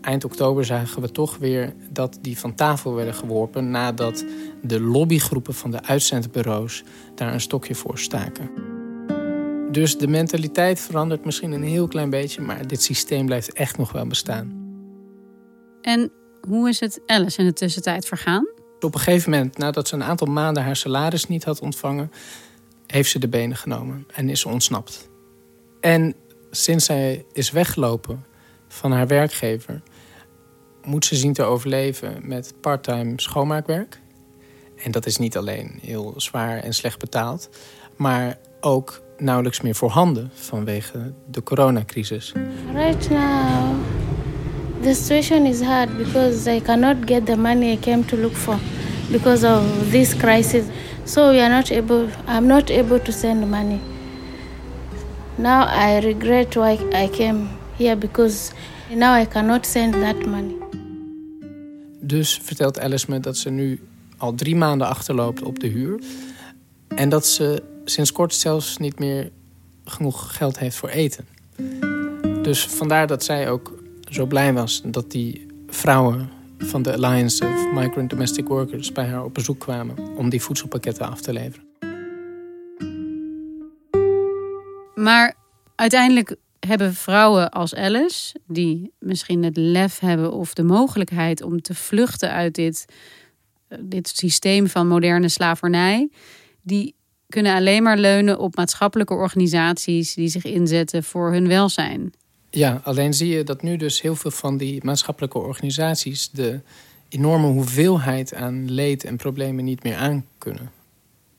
eind 0.00 0.24
oktober 0.24 0.64
zagen 0.64 1.02
we 1.02 1.10
toch 1.10 1.36
weer 1.38 1.72
dat 1.90 2.18
die 2.20 2.38
van 2.38 2.54
tafel 2.54 2.94
werden 2.94 3.14
geworpen 3.14 3.70
nadat 3.70 4.24
de 4.62 4.80
lobbygroepen 4.80 5.54
van 5.54 5.70
de 5.70 5.82
uitzendbureaus 5.82 6.82
daar 7.14 7.32
een 7.32 7.40
stokje 7.40 7.74
voor 7.74 7.98
staken. 7.98 8.50
Dus 9.70 9.98
de 9.98 10.08
mentaliteit 10.08 10.80
verandert 10.80 11.24
misschien 11.24 11.52
een 11.52 11.62
heel 11.62 11.88
klein 11.88 12.10
beetje, 12.10 12.40
maar 12.40 12.66
dit 12.66 12.82
systeem 12.82 13.26
blijft 13.26 13.52
echt 13.52 13.78
nog 13.78 13.92
wel 13.92 14.06
bestaan. 14.06 14.62
En 15.82 16.12
hoe 16.48 16.68
is 16.68 16.80
het 16.80 17.00
Alice 17.06 17.40
in 17.40 17.46
de 17.46 17.52
tussentijd 17.52 18.06
vergaan? 18.06 18.46
Op 18.80 18.94
een 18.94 19.00
gegeven 19.00 19.30
moment, 19.30 19.58
nadat 19.58 19.88
ze 19.88 19.94
een 19.94 20.02
aantal 20.02 20.26
maanden 20.26 20.62
haar 20.62 20.76
salaris 20.76 21.26
niet 21.26 21.44
had 21.44 21.60
ontvangen, 21.60 22.12
heeft 22.86 23.10
ze 23.10 23.18
de 23.18 23.28
benen 23.28 23.56
genomen 23.56 24.06
en 24.14 24.28
is 24.28 24.40
ze 24.40 24.48
ontsnapt. 24.48 25.08
En 25.80 26.14
sinds 26.50 26.84
zij 26.84 27.24
is 27.32 27.50
weggelopen 27.50 28.24
van 28.68 28.92
haar 28.92 29.06
werkgever, 29.06 29.82
moet 30.82 31.04
ze 31.04 31.16
zien 31.16 31.32
te 31.32 31.42
overleven 31.42 32.28
met 32.28 32.54
parttime 32.60 33.12
schoonmaakwerk. 33.16 34.00
En 34.76 34.90
dat 34.90 35.06
is 35.06 35.16
niet 35.16 35.36
alleen 35.36 35.78
heel 35.82 36.14
zwaar 36.16 36.58
en 36.58 36.74
slecht 36.74 36.98
betaald, 36.98 37.48
maar 37.96 38.38
ook 38.60 39.02
nauwelijks 39.18 39.60
meer 39.60 39.74
voorhanden 39.74 40.30
vanwege 40.34 41.12
de 41.30 41.42
coronacrisis. 41.42 42.32
Right 42.72 43.10
now, 43.10 43.76
the 44.84 44.94
situation 44.94 45.46
is 45.46 45.62
hard 45.62 45.96
because 45.96 46.46
I 46.46 46.60
cannot 46.60 47.06
get 47.06 47.24
the 47.24 47.36
money 47.36 47.72
I 47.72 47.76
came 47.76 48.04
to 48.04 48.16
look 48.16 48.34
for 48.34 48.58
because 49.10 49.42
of 49.42 49.90
this 49.90 50.12
crisis. 50.12 50.66
So 51.06 51.30
we 51.30 51.40
are 51.40 51.48
not 51.48 51.72
able. 51.72 52.08
I'm 52.26 52.46
not 52.46 52.70
able 52.70 52.98
to 53.00 53.12
send 53.12 53.50
money. 53.50 53.80
Now 55.38 55.66
I 55.66 56.00
regret 56.00 56.54
why 56.56 56.78
I 56.92 57.08
came 57.08 57.48
here 57.78 57.96
because 57.96 58.52
now 58.90 59.14
I 59.14 59.24
cannot 59.24 59.66
send 59.66 59.94
that 59.94 60.26
money. 60.26 60.54
Dus 62.00 62.40
vertelt 62.42 62.78
Alice 62.78 63.10
me 63.10 63.20
dat 63.20 63.36
ze 63.36 63.50
nu 63.50 63.80
al 64.16 64.34
drie 64.34 64.56
maanden 64.56 64.86
achterloopt 64.86 65.42
op 65.42 65.58
de 65.58 65.66
huur. 65.66 66.00
En 66.88 67.08
dat 67.08 67.26
ze 67.26 67.62
sinds 67.84 68.12
kort 68.12 68.34
zelfs 68.34 68.76
niet 68.76 68.98
meer 68.98 69.30
genoeg 69.84 70.36
geld 70.36 70.58
heeft 70.58 70.76
voor 70.76 70.88
eten. 70.88 71.26
Dus 72.42 72.66
vandaar 72.66 73.06
dat 73.06 73.24
zij 73.24 73.50
ook 73.50 73.73
zo 74.14 74.26
blij 74.26 74.52
was 74.52 74.82
dat 74.84 75.10
die 75.10 75.46
vrouwen 75.66 76.30
van 76.58 76.82
de 76.82 76.92
Alliance 76.92 77.44
of 77.44 77.72
Migrant 77.72 78.10
Domestic 78.10 78.48
Workers 78.48 78.92
bij 78.92 79.06
haar 79.06 79.24
op 79.24 79.34
bezoek 79.34 79.58
kwamen 79.58 80.16
om 80.16 80.28
die 80.28 80.42
voedselpakketten 80.42 81.10
af 81.10 81.20
te 81.20 81.32
leveren. 81.32 81.64
Maar 84.94 85.34
uiteindelijk 85.74 86.36
hebben 86.60 86.94
vrouwen 86.94 87.50
als 87.50 87.74
Alice, 87.74 88.34
die 88.46 88.92
misschien 88.98 89.42
het 89.42 89.56
lef 89.56 89.98
hebben 89.98 90.32
of 90.32 90.54
de 90.54 90.62
mogelijkheid 90.62 91.42
om 91.42 91.62
te 91.62 91.74
vluchten 91.74 92.30
uit 92.30 92.54
dit, 92.54 92.84
dit 93.80 94.08
systeem 94.08 94.68
van 94.68 94.88
moderne 94.88 95.28
slavernij, 95.28 96.08
die 96.62 96.94
kunnen 97.28 97.54
alleen 97.54 97.82
maar 97.82 97.98
leunen 97.98 98.38
op 98.38 98.56
maatschappelijke 98.56 99.14
organisaties 99.14 100.14
die 100.14 100.28
zich 100.28 100.44
inzetten 100.44 101.04
voor 101.04 101.32
hun 101.32 101.48
welzijn. 101.48 102.12
Ja, 102.54 102.80
alleen 102.84 103.14
zie 103.14 103.28
je 103.28 103.42
dat 103.42 103.62
nu 103.62 103.76
dus 103.76 104.00
heel 104.00 104.16
veel 104.16 104.30
van 104.30 104.56
die 104.56 104.84
maatschappelijke 104.84 105.38
organisaties 105.38 106.30
de 106.30 106.60
enorme 107.08 107.46
hoeveelheid 107.46 108.34
aan 108.34 108.70
leed 108.70 109.04
en 109.04 109.16
problemen 109.16 109.64
niet 109.64 109.82
meer 109.82 109.96
aankunnen. 109.96 110.70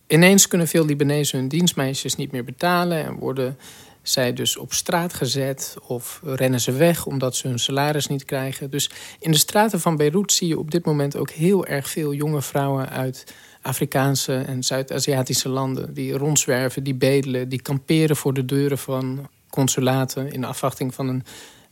Ineens 0.08 0.48
kunnen 0.48 0.68
veel 0.68 0.86
Libanezen 0.86 1.40
hun 1.40 1.48
dienstmeisjes 1.48 2.16
niet 2.16 2.32
meer 2.32 2.44
betalen 2.44 3.06
en 3.06 3.14
worden 3.14 3.58
zij 4.02 4.34
dus 4.34 4.58
op 4.58 4.74
straat 4.74 5.14
gezet 5.14 5.76
of 5.88 6.22
rennen 6.24 6.62
ze 6.62 6.72
weg 6.72 7.06
omdat 7.06 7.36
ze 7.36 7.48
hun 7.48 7.60
salaris 7.60 8.08
niet 8.08 8.26
krijgen. 8.26 8.70
Dus 8.70 8.90
in 9.20 9.32
de 9.32 9.38
straten 9.38 9.80
van 9.80 9.96
Beirut 9.96 10.32
zie 10.32 10.48
je 10.48 10.60
op 10.60 10.72
dit 10.72 10.86
moment 10.86 11.18
ook 11.18 11.30
heel 11.30 11.66
erg 11.66 11.90
veel 11.90 12.14
jonge 12.14 12.42
vrouwen 12.42 12.90
uit 12.90 13.34
Afrikaanse 13.62 14.36
en 14.36 14.64
Zuid-Aziatische 14.64 15.50
landen 15.50 15.94
die 15.94 16.18
rondzwerven, 16.18 16.84
die 16.84 16.96
bedelen, 16.96 17.50
die 17.50 17.62
kamperen 17.62 18.16
voor 18.16 18.34
de 18.34 18.46
deuren 18.46 18.78
van 18.78 19.28
consulaten 19.56 20.32
in 20.32 20.44
afwachting 20.44 20.94
van 20.94 21.08
een 21.08 21.24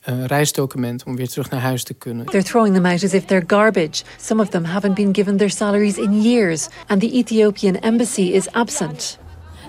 uh, 0.09 0.25
reisdocument 0.25 1.03
om 1.03 1.15
weer 1.15 1.29
terug 1.29 1.49
naar 1.49 1.59
huis 1.59 1.83
te 1.83 1.93
kunnen. 1.93 2.25
They're 2.25 2.43
throwing 2.43 2.73
them 2.75 2.85
out 2.85 3.03
as 3.03 3.13
if 3.13 3.25
they're 3.25 3.43
garbage. 3.47 4.03
Some 4.19 4.41
of 4.41 4.49
them 4.49 4.63
haven't 4.63 4.95
been 4.95 5.13
given 5.15 5.37
their 5.37 5.49
salaries 5.49 5.97
in 5.97 6.21
years 6.21 6.67
and 6.87 6.99
the 7.01 7.11
Ethiopian 7.11 7.79
embassy 7.79 8.21
is 8.21 8.51
absent. 8.51 9.19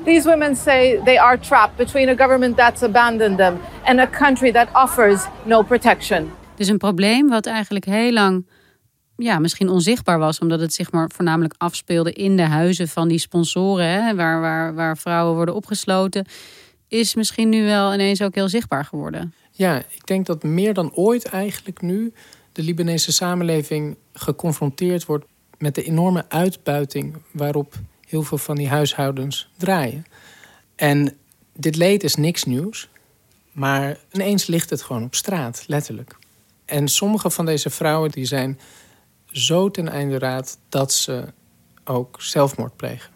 These 0.04 0.28
women 0.28 0.56
say 0.56 1.00
they 1.04 1.18
are 1.18 1.38
trapped 1.38 1.76
between 1.76 2.08
a 2.08 2.14
government 2.14 2.56
that's 2.56 2.82
abandoned 2.82 3.36
them 3.36 3.58
and 3.84 4.00
a 4.00 4.06
country 4.06 4.52
that 4.52 4.68
offers 4.72 5.26
no 5.44 5.62
protection. 5.62 6.30
Dus 6.56 6.68
een 6.68 6.78
probleem 6.78 7.28
wat 7.28 7.46
eigenlijk 7.46 7.84
heel 7.84 8.12
lang 8.12 8.46
ja, 9.16 9.38
misschien 9.38 9.68
onzichtbaar 9.68 10.18
was, 10.18 10.38
omdat 10.38 10.60
het 10.60 10.74
zich 10.74 10.92
maar 10.92 11.10
voornamelijk 11.14 11.54
afspeelde 11.58 12.12
in 12.12 12.36
de 12.36 12.42
huizen 12.42 12.88
van 12.88 13.08
die 13.08 13.18
sponsoren, 13.18 13.86
hè, 13.86 14.14
waar, 14.14 14.40
waar, 14.40 14.74
waar 14.74 14.96
vrouwen 14.96 15.34
worden 15.34 15.54
opgesloten, 15.54 16.26
is 16.98 17.14
misschien 17.14 17.48
nu 17.48 17.64
wel 17.64 17.94
ineens 17.94 18.22
ook 18.22 18.34
heel 18.34 18.48
zichtbaar 18.48 18.84
geworden. 18.84 19.34
Ja, 19.50 19.78
ik 19.78 20.06
denk 20.06 20.26
dat 20.26 20.42
meer 20.42 20.74
dan 20.74 20.94
ooit 20.94 21.24
eigenlijk 21.24 21.80
nu 21.80 22.12
de 22.52 22.62
Libanese 22.62 23.12
samenleving 23.12 23.96
geconfronteerd 24.12 25.04
wordt 25.04 25.24
met 25.58 25.74
de 25.74 25.82
enorme 25.82 26.24
uitbuiting 26.28 27.16
waarop 27.30 27.74
heel 28.08 28.22
veel 28.22 28.38
van 28.38 28.56
die 28.56 28.68
huishoudens 28.68 29.50
draaien. 29.56 30.04
En 30.76 31.16
dit 31.52 31.76
leed 31.76 32.02
is 32.02 32.14
niks 32.14 32.44
nieuws. 32.44 32.88
Maar 33.52 33.98
ineens 34.12 34.46
ligt 34.46 34.70
het 34.70 34.82
gewoon 34.82 35.04
op 35.04 35.14
straat, 35.14 35.64
letterlijk. 35.66 36.16
En 36.64 36.88
sommige 36.88 37.30
van 37.30 37.46
deze 37.46 37.70
vrouwen 37.70 38.10
die 38.10 38.24
zijn 38.24 38.58
zo 39.26 39.70
ten 39.70 39.88
einde 39.88 40.18
raad 40.18 40.58
dat 40.68 40.92
ze 40.92 41.24
ook 41.84 42.22
zelfmoord 42.22 42.76
plegen. 42.76 43.13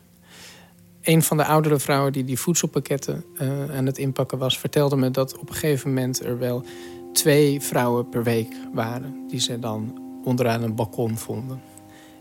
Een 1.08 1.22
van 1.22 1.36
de 1.36 1.44
oudere 1.44 1.78
vrouwen 1.78 2.12
die 2.12 2.24
die 2.24 2.38
voedselpakketten 2.38 3.24
uh, 3.42 3.76
aan 3.76 3.86
het 3.86 3.98
inpakken 3.98 4.38
was, 4.38 4.58
vertelde 4.58 4.96
me 4.96 5.10
dat 5.10 5.38
op 5.38 5.48
een 5.48 5.54
gegeven 5.54 5.88
moment 5.88 6.24
er 6.24 6.38
wel 6.38 6.64
twee 7.12 7.60
vrouwen 7.60 8.08
per 8.08 8.22
week 8.22 8.56
waren 8.72 9.24
die 9.28 9.40
ze 9.40 9.58
dan 9.58 10.02
onderaan 10.24 10.62
een 10.62 10.74
balkon 10.74 11.18
vonden. 11.18 11.60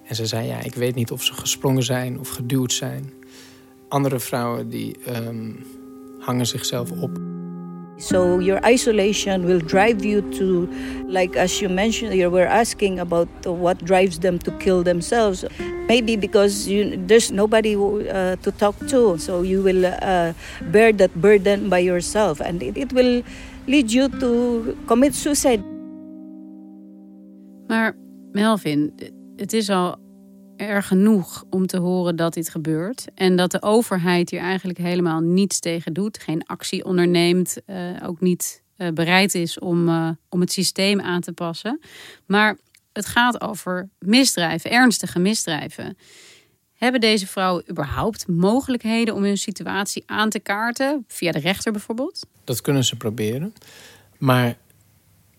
En 0.04 0.16
ze 0.16 0.26
zei: 0.26 0.48
Ja, 0.48 0.64
ik 0.64 0.76
weet 0.76 0.96
niet 0.96 1.12
of 1.12 1.24
ze 1.24 1.34
gesprongen 1.34 1.84
zijn 1.84 2.20
of 2.20 2.30
geduwd 2.30 2.74
zijn. 2.74 3.14
Andere 3.88 4.20
vrouwen 4.20 4.70
die 4.70 4.96
um, 5.28 5.66
hangen 6.20 6.48
zichzelf 6.48 6.92
op. 6.92 7.37
So 7.98 8.38
your 8.38 8.64
isolation 8.64 9.46
will 9.46 9.60
drive 9.60 10.06
you 10.06 10.22
to, 10.38 10.70
like 11.10 11.36
as 11.36 11.62
you 11.62 11.70
mentioned, 11.70 12.14
you 12.14 12.30
were 12.30 12.46
asking 12.46 13.00
about 13.00 13.28
what 13.46 13.84
drives 13.84 14.20
them 14.20 14.38
to 14.40 14.52
kill 14.60 14.84
themselves. 14.84 15.44
Maybe 15.88 16.16
because 16.16 16.68
you, 16.68 16.96
there's 17.08 17.32
nobody 17.32 17.76
uh, 17.76 18.36
to 18.36 18.52
talk 18.52 18.78
to, 18.88 19.18
so 19.18 19.42
you 19.42 19.64
will 19.64 19.86
uh, 19.86 20.34
bear 20.70 20.92
that 20.94 21.16
burden 21.16 21.70
by 21.70 21.80
yourself, 21.80 22.40
and 22.40 22.62
it, 22.62 22.78
it 22.78 22.94
will 22.94 23.24
lead 23.68 23.92
you 23.92 24.10
to 24.20 24.78
commit 24.86 25.16
suicide. 25.16 25.64
Maar 27.68 27.96
Melvin, 28.32 28.94
het 29.36 29.54
is 29.54 29.70
al 29.70 29.98
erg 30.58 30.88
genoeg 30.88 31.44
om 31.50 31.68
te 31.68 31.78
horen 31.78 32.16
dat 32.16 32.34
dit 32.34 32.50
gebeurt. 32.50 33.06
En 33.16 33.36
dat 33.36 33.52
de 33.52 33.62
overheid 33.62 34.30
hier 34.30 34.40
eigenlijk 34.40 34.78
helemaal 34.78 35.20
niets 35.20 35.60
tegen 35.60 35.94
doet. 35.94 36.20
Geen 36.20 36.46
actie 36.46 36.86
onderneemt. 36.86 37.58
Uh, 37.68 37.78
ook 38.04 38.22
niet 38.22 38.64
uh, 38.78 38.90
bereid 38.90 39.36
is 39.36 39.60
om, 39.60 39.90
uh, 39.90 40.10
om 40.30 40.40
het 40.40 40.52
systeem 40.52 41.02
aan 41.02 41.22
te 41.22 41.32
passen. 41.32 41.80
Maar 42.26 42.58
het 42.94 43.06
gaat 43.06 43.42
over 43.42 43.90
misdrijven, 44.00 44.72
ernstige 44.72 45.20
misdrijven. 45.20 45.98
Hebben 46.74 47.02
deze 47.02 47.28
vrouwen 47.28 47.64
überhaupt 47.70 48.28
mogelijkheden 48.28 49.16
om 49.16 49.24
hun 49.24 49.38
situatie 49.38 50.04
aan 50.06 50.30
te 50.30 50.40
kaarten? 50.40 51.04
Via 51.08 51.32
de 51.32 51.40
rechter 51.40 51.72
bijvoorbeeld? 51.72 52.26
Dat 52.44 52.62
kunnen 52.62 52.84
ze 52.84 52.96
proberen. 52.96 53.54
Maar 54.18 54.58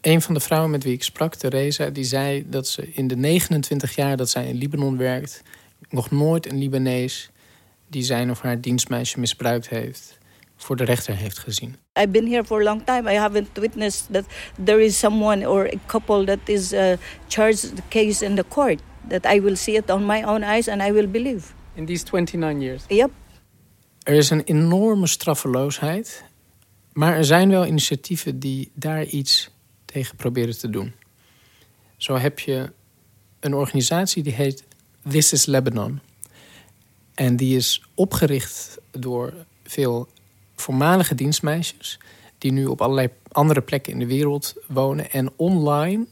een 0.08 0.22
van 0.22 0.34
de 0.34 0.40
vrouwen 0.40 0.70
met 0.70 0.84
wie 0.84 0.92
ik 0.92 1.02
sprak, 1.02 1.34
Theresa, 1.34 1.90
die 1.90 2.04
zei 2.04 2.44
dat 2.46 2.68
ze 2.68 2.92
in 2.92 3.06
de 3.06 3.16
29 3.16 3.94
jaar 3.94 4.16
dat 4.16 4.30
zij 4.30 4.48
in 4.48 4.56
Libanon 4.56 4.96
werkt, 4.96 5.42
nog 5.88 6.10
nooit 6.10 6.50
een 6.50 6.58
Libanees 6.58 7.30
die 7.86 8.02
zijn 8.02 8.30
of 8.30 8.40
haar 8.40 8.60
dienstmeisje 8.60 9.20
misbruikt 9.20 9.68
heeft, 9.68 10.18
voor 10.56 10.76
de 10.76 10.84
rechter 10.84 11.16
heeft 11.16 11.38
gezien. 11.38 11.76
I've 12.00 12.08
been 12.08 12.26
here 12.26 12.44
for 12.44 12.60
a 12.60 12.64
long 12.64 12.82
time. 12.84 13.12
I 13.12 13.16
haven't 13.16 13.48
witnessed 13.52 14.12
that 14.12 14.24
there 14.64 14.84
is 14.84 14.98
someone 14.98 15.48
or 15.48 15.66
a 15.66 15.78
couple 15.86 16.24
that 16.24 16.38
is 16.44 16.72
uh, 16.72 16.92
charged 17.28 17.76
the 17.76 17.82
case 17.88 18.24
in 18.24 18.34
the 18.34 18.44
court. 18.48 18.80
That 19.08 19.26
I 19.34 19.40
will 19.40 19.56
see 19.56 19.74
it 19.74 19.90
on 19.90 20.06
my 20.06 20.24
own 20.24 20.44
eyes 20.44 20.68
and 20.68 20.82
I 20.82 20.92
will 20.92 21.08
believe. 21.08 21.44
In 21.74 21.86
these 21.86 22.04
29 22.04 22.60
years. 22.60 22.82
Yep. 22.88 23.10
Er 24.02 24.14
is 24.14 24.30
een 24.30 24.42
enorme 24.44 25.06
straffeloosheid, 25.06 26.24
maar 26.92 27.16
er 27.16 27.24
zijn 27.24 27.50
wel 27.50 27.66
initiatieven 27.66 28.38
die 28.38 28.70
daar 28.74 29.04
iets 29.04 29.50
tegen 29.92 30.16
proberen 30.16 30.58
te 30.58 30.70
doen. 30.70 30.92
Zo 31.96 32.16
heb 32.16 32.38
je 32.38 32.72
een 33.40 33.54
organisatie 33.54 34.22
die 34.22 34.32
heet 34.32 34.64
This 35.08 35.32
is 35.32 35.46
Lebanon. 35.46 36.00
En 37.14 37.36
die 37.36 37.56
is 37.56 37.82
opgericht 37.94 38.78
door 38.90 39.34
veel 39.62 40.08
voormalige 40.56 41.14
dienstmeisjes... 41.14 41.98
die 42.38 42.52
nu 42.52 42.66
op 42.66 42.80
allerlei 42.80 43.08
andere 43.28 43.60
plekken 43.60 43.92
in 43.92 43.98
de 43.98 44.06
wereld 44.06 44.54
wonen... 44.66 45.10
en 45.10 45.32
online 45.36 46.06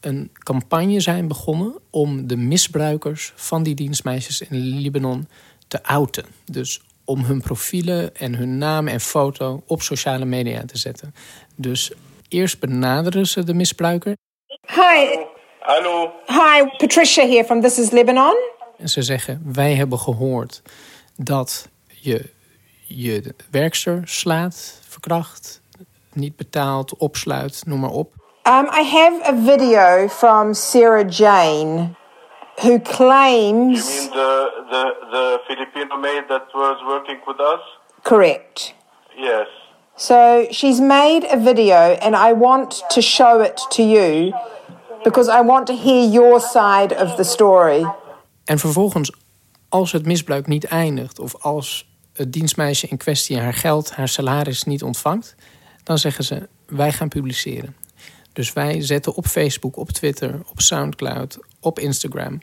een 0.00 0.30
campagne 0.32 1.00
zijn 1.00 1.28
begonnen... 1.28 1.74
om 1.90 2.26
de 2.26 2.36
misbruikers 2.36 3.32
van 3.36 3.62
die 3.62 3.74
dienstmeisjes 3.74 4.40
in 4.40 4.56
Libanon 4.56 5.28
te 5.68 5.84
outen. 5.84 6.24
Dus 6.44 6.80
om 7.04 7.24
hun 7.24 7.40
profielen 7.40 8.16
en 8.16 8.34
hun 8.34 8.58
naam 8.58 8.88
en 8.88 9.00
foto 9.00 9.62
op 9.66 9.82
sociale 9.82 10.24
media 10.24 10.64
te 10.64 10.78
zetten. 10.78 11.14
Dus 11.54 11.92
Eerst 12.32 12.60
benaderen 12.60 13.26
ze 13.26 13.44
de 13.44 13.54
misbruiker. 13.54 14.16
Hi. 14.66 15.24
Hallo. 15.60 16.12
Hi, 16.26 16.76
Patricia 16.76 17.26
here 17.26 17.44
from 17.44 17.60
This 17.60 17.78
is 17.78 17.90
Lebanon. 17.90 18.36
En 18.78 18.88
ze 18.88 19.02
zeggen, 19.02 19.42
wij 19.52 19.74
hebben 19.74 19.98
gehoord 19.98 20.62
dat 21.16 21.68
je 22.00 22.30
je 22.86 23.34
werkster 23.50 24.00
slaat, 24.04 24.80
verkracht, 24.88 25.60
niet 26.12 26.36
betaalt, 26.36 26.96
opsluit, 26.96 27.62
noem 27.66 27.80
maar 27.80 27.90
op. 27.90 28.12
Um, 28.42 28.64
I 28.64 28.82
have 28.82 29.22
a 29.24 29.34
video 29.34 30.08
from 30.08 30.54
Sarah 30.54 31.10
Jane 31.10 31.94
who 32.56 32.80
claims... 32.80 33.94
You 33.94 33.98
mean 33.98 34.10
the, 34.10 34.50
the, 34.70 34.94
the 35.10 35.38
Filipino 35.46 35.96
maid 35.96 36.28
that 36.28 36.52
was 36.52 36.82
working 36.86 37.20
with 37.26 37.40
us? 37.40 37.78
Correct. 38.02 38.74
Yes. 39.16 39.61
So 39.96 40.46
she's 40.50 40.80
made 40.80 41.26
a 41.32 41.38
video, 41.38 41.96
and 42.00 42.14
I 42.14 42.38
want 42.38 42.84
to 42.88 43.00
show 43.00 43.42
it 43.44 43.66
to 43.70 43.82
you 43.82 44.32
because 45.04 45.30
I 45.30 45.46
want 45.46 45.66
to 45.66 45.76
hear 45.76 46.10
your 46.10 46.40
side 46.40 47.02
of 47.02 47.14
the 47.14 47.24
story. 47.24 47.92
En 48.44 48.58
vervolgens, 48.58 49.12
als 49.68 49.92
het 49.92 50.06
misbruik 50.06 50.46
niet 50.46 50.64
eindigt, 50.64 51.18
of 51.18 51.34
als 51.36 51.88
het 52.12 52.32
dienstmeisje 52.32 52.86
in 52.86 52.96
kwestie 52.96 53.38
haar 53.38 53.54
geld, 53.54 53.90
haar 53.90 54.08
salaris 54.08 54.64
niet 54.64 54.82
ontvangt, 54.82 55.34
dan 55.82 55.98
zeggen 55.98 56.24
ze: 56.24 56.48
wij 56.66 56.92
gaan 56.92 57.08
publiceren. 57.08 57.76
Dus 58.32 58.52
wij 58.52 58.82
zetten 58.82 59.14
op 59.14 59.26
Facebook, 59.26 59.76
op 59.76 59.90
Twitter, 59.90 60.40
op 60.50 60.60
Soundcloud, 60.60 61.38
op 61.60 61.78
Instagram 61.78 62.40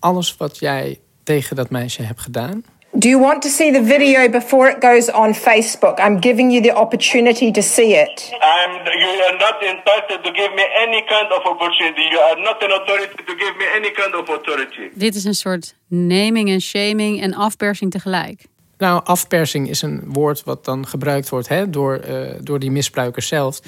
alles 0.00 0.36
wat 0.36 0.58
jij 0.58 1.00
tegen 1.22 1.56
dat 1.56 1.70
meisje 1.70 2.02
hebt 2.02 2.20
gedaan. 2.20 2.64
Do 2.98 3.08
you 3.08 3.20
want 3.20 3.42
to 3.42 3.48
see 3.48 3.70
the 3.70 3.80
video 3.80 4.28
before 4.28 4.68
it 4.68 4.80
goes 4.80 5.08
on 5.08 5.32
Facebook? 5.32 6.00
I'm 6.00 6.18
giving 6.18 6.50
you 6.50 6.60
the 6.60 6.74
opportunity 6.74 7.52
to 7.52 7.62
see 7.62 7.94
it. 7.94 8.32
I'm, 8.42 8.72
you 8.84 9.24
are 9.28 9.38
not 9.38 9.62
entitled 9.62 10.24
to 10.24 10.32
give 10.32 10.54
me 10.54 10.64
any 10.76 11.02
kind 11.06 11.32
of 11.32 11.44
opportunity. 11.46 12.02
You 12.10 12.18
are 12.18 12.40
not 12.42 12.62
an 12.62 12.72
authority 12.72 13.16
to 13.16 13.34
give 13.36 13.56
me 13.56 13.66
any 13.74 13.90
kind 13.90 14.14
of 14.14 14.28
authority. 14.28 14.90
Dit 14.94 15.14
is 15.14 15.24
een 15.24 15.34
soort 15.34 15.74
naming 15.86 16.50
en 16.50 16.60
shaming 16.60 17.22
en 17.22 17.34
afpersing 17.34 17.90
tegelijk. 17.90 18.46
Nou, 18.78 19.04
afpersing 19.04 19.68
is 19.68 19.82
een 19.82 20.02
woord 20.06 20.44
wat 20.44 20.64
dan 20.64 20.86
gebruikt 20.86 21.28
wordt 21.28 21.48
hè, 21.48 21.70
door, 21.70 22.00
uh, 22.08 22.30
door 22.40 22.58
die 22.58 22.70
misbruikers 22.70 23.28
zelf. 23.28 23.60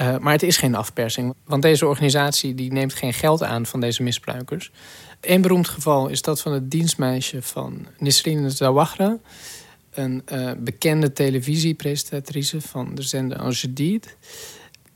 Uh, 0.00 0.16
maar 0.18 0.32
het 0.32 0.42
is 0.42 0.56
geen 0.56 0.74
afpersing, 0.74 1.34
want 1.44 1.62
deze 1.62 1.86
organisatie 1.86 2.54
die 2.54 2.72
neemt 2.72 2.94
geen 2.94 3.12
geld 3.12 3.42
aan 3.42 3.66
van 3.66 3.80
deze 3.80 4.02
misbruikers. 4.02 4.70
Een 5.20 5.42
beroemd 5.42 5.68
geval 5.68 6.08
is 6.08 6.22
dat 6.22 6.40
van 6.40 6.52
het 6.52 6.70
dienstmeisje 6.70 7.42
van 7.42 7.86
Nisrine 7.98 8.50
Zawahra. 8.50 9.18
Een 9.90 10.22
uh, 10.32 10.50
bekende 10.58 11.12
televisiepresentatrice 11.12 12.60
van 12.60 12.94
de 12.94 13.02
zender 13.02 13.38
Al 13.38 13.50
Jadid. 13.50 14.16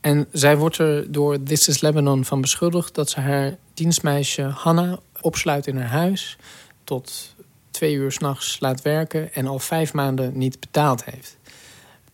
En 0.01 0.27
zij 0.31 0.57
wordt 0.57 0.77
er 0.77 1.11
door 1.11 1.43
This 1.43 1.67
is 1.67 1.81
Lebanon 1.81 2.25
van 2.25 2.41
beschuldigd... 2.41 2.95
dat 2.95 3.09
ze 3.09 3.19
haar 3.19 3.57
dienstmeisje 3.73 4.41
Hanna 4.41 4.99
opsluit 5.21 5.67
in 5.67 5.77
haar 5.77 5.89
huis... 5.89 6.37
tot 6.83 7.35
twee 7.71 7.93
uur 7.93 8.11
s'nachts 8.11 8.59
laat 8.59 8.81
werken... 8.81 9.33
en 9.33 9.47
al 9.47 9.59
vijf 9.59 9.93
maanden 9.93 10.37
niet 10.37 10.59
betaald 10.59 11.05
heeft. 11.05 11.37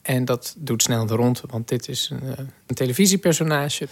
En 0.01 0.25
dat 0.25 0.55
doet 0.57 0.83
snel 0.83 1.05
de 1.05 1.15
ronde, 1.15 1.41
want 1.47 1.67
dit 1.67 1.87
is 1.87 2.09
een, 2.09 2.21
eh, 2.21 2.45
een 2.67 2.75
televisiepersonage... 2.75 3.87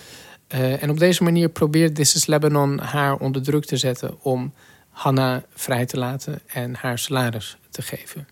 Uh, 0.54 0.84
en 0.84 0.90
op 0.90 1.00
deze 1.00 1.24
manier 1.24 1.50
probeert 1.50 1.96
This 1.96 2.16
is 2.16 2.26
Lebanon 2.26 2.80
haar 2.80 3.16
onder 3.16 3.44
druk 3.44 3.66
te 3.66 3.78
zetten 3.78 4.22
om 4.22 4.54
Hanna 4.90 5.44
vrij 5.54 5.86
te 5.86 5.98
laten 5.98 6.42
en 6.46 6.76
haar 6.76 7.00
salaris 7.00 7.58
te 7.70 7.82
geven. 7.82 8.28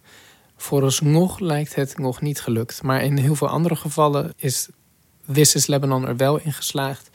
Vooralsnog 0.56 1.40
lijkt 1.40 1.76
het 1.76 1.98
nog 1.98 2.22
niet 2.22 2.42
gelukt, 2.42 2.82
maar 2.82 3.04
in 3.04 3.18
heel 3.18 3.36
veel 3.36 3.48
andere 3.48 3.76
gevallen 3.76 4.34
is 4.36 4.70
This 5.32 5.56
is 5.56 5.68
Lebanon 5.68 6.08
er 6.08 6.18
wel 6.18 6.40
in 6.40 6.54
geslaagd 6.54 7.10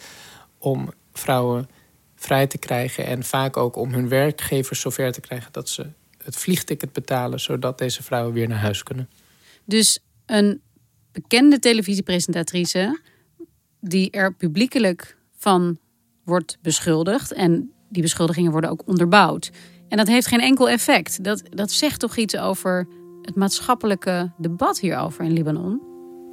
om 0.58 0.92
vrouwen 1.12 1.68
vrij 2.14 2.46
te 2.46 2.58
krijgen 2.58 3.06
en 3.06 3.24
vaak 3.24 3.56
ook 3.56 3.76
om 3.76 3.92
hun 3.92 4.08
werkgevers 4.08 4.80
zover 4.80 5.12
te 5.12 5.20
krijgen 5.20 5.52
dat 5.52 5.68
ze 5.68 5.86
het 6.24 6.36
vliegticket 6.36 6.92
betalen 6.92 7.40
zodat 7.40 7.78
deze 7.78 8.02
vrouwen 8.02 8.32
weer 8.32 8.48
naar 8.48 8.58
huis 8.58 8.82
kunnen. 8.82 9.10
Dus 9.64 9.98
een 10.26 10.60
bekende 11.12 11.58
televisiepresentatrice 11.58 13.00
die 13.80 14.10
er 14.10 14.34
publiekelijk 14.34 15.16
van 15.36 15.78
wordt 16.24 16.58
beschuldigd. 16.62 17.32
En 17.32 17.72
die 17.88 18.02
beschuldigingen 18.02 18.52
worden 18.52 18.70
ook 18.70 18.82
onderbouwd. 18.86 19.50
En 19.88 19.96
dat 19.96 20.06
heeft 20.06 20.26
geen 20.26 20.40
enkel 20.40 20.68
effect. 20.68 21.24
Dat, 21.24 21.42
dat 21.50 21.70
zegt 21.70 22.00
toch 22.00 22.16
iets 22.16 22.36
over 22.36 22.86
het 23.22 23.34
maatschappelijke 23.34 24.30
debat 24.36 24.80
hierover 24.80 25.24
in 25.24 25.32
Libanon? 25.32 25.80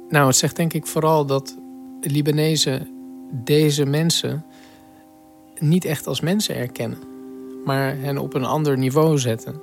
Nou, 0.08 0.26
het 0.26 0.36
zegt 0.36 0.56
denk 0.56 0.72
ik 0.72 0.86
vooral 0.86 1.26
dat 1.26 1.58
Libanezen 2.00 2.88
deze 3.32 3.84
mensen 3.84 4.44
niet 5.58 5.84
echt 5.84 6.06
als 6.06 6.20
mensen 6.20 6.56
erkennen, 6.56 6.98
maar 7.64 7.96
hen 7.96 8.18
op 8.18 8.34
een 8.34 8.44
ander 8.44 8.78
niveau 8.78 9.18
zetten. 9.18 9.60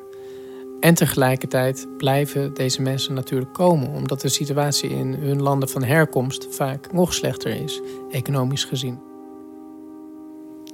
En 0.80 0.94
tegelijkertijd 0.94 1.88
blijven 1.98 2.54
deze 2.54 2.82
mensen 2.82 3.14
natuurlijk 3.14 3.54
komen, 3.54 3.90
omdat 3.90 4.22
de 4.22 4.30
situatie 4.30 4.90
in 4.90 5.14
hun 5.14 5.42
landen 5.42 5.70
van 5.70 5.84
herkomst 5.84 6.48
vaak 6.50 6.94
nog 6.94 7.14
slechter 7.14 7.64
is, 7.64 7.82
economisch 8.12 8.64
gezien. 8.64 9.00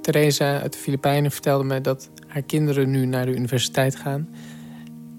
Theresa 0.00 0.60
uit 0.60 0.72
de 0.72 0.78
Filipijnen 0.78 1.30
vertelde 1.30 1.64
me 1.64 1.80
dat 1.80 2.10
haar 2.26 2.42
kinderen 2.42 2.90
nu 2.90 3.06
naar 3.06 3.26
de 3.26 3.34
universiteit 3.34 3.96
gaan 3.96 4.28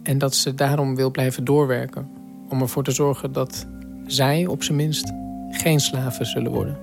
en 0.04 0.18
dat 0.18 0.36
ze 0.36 0.56
daarom 0.56 0.96
wil 0.96 1.12
blijven 1.12 1.44
doorwerken, 1.44 2.10
om 2.50 2.62
ervoor 2.62 2.84
te 2.84 2.92
zorgen 2.92 3.32
dat 3.32 3.68
zij 4.06 4.46
op 4.46 4.64
zijn 4.64 4.78
minst 4.78 5.12
geen 5.50 5.80
slaven 5.80 6.26
zullen 6.26 6.52
worden. 6.52 6.78